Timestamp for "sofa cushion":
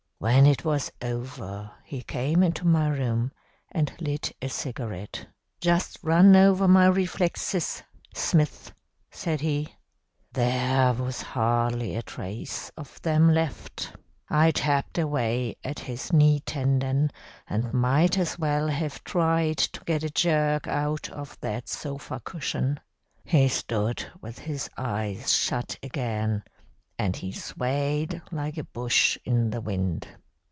21.67-22.79